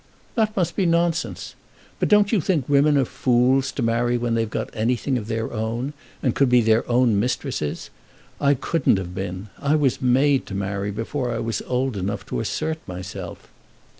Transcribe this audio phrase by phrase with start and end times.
[0.33, 1.53] "That must be nonsense.
[1.99, 5.53] But don't you think women are fools to marry when they've got anything of their
[5.53, 5.93] own,
[6.23, 7.91] and could be their own mistresses?
[8.39, 9.49] I couldn't have been.
[9.59, 13.47] I was made to marry before I was old enough to assert myself."